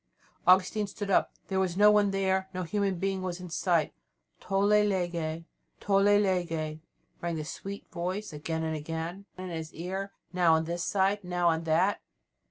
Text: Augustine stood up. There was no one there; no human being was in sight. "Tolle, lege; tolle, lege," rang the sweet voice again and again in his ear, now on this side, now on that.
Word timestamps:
Augustine 0.47 0.87
stood 0.87 1.11
up. 1.11 1.31
There 1.47 1.59
was 1.59 1.77
no 1.77 1.91
one 1.91 2.09
there; 2.09 2.49
no 2.55 2.63
human 2.63 2.95
being 2.97 3.21
was 3.21 3.39
in 3.39 3.51
sight. 3.51 3.93
"Tolle, 4.39 4.83
lege; 4.83 5.43
tolle, 5.79 6.17
lege," 6.19 6.79
rang 7.21 7.35
the 7.35 7.45
sweet 7.45 7.85
voice 7.91 8.33
again 8.33 8.63
and 8.63 8.75
again 8.75 9.25
in 9.37 9.49
his 9.49 9.71
ear, 9.75 10.11
now 10.33 10.55
on 10.55 10.63
this 10.63 10.83
side, 10.83 11.23
now 11.23 11.49
on 11.49 11.65
that. 11.65 12.01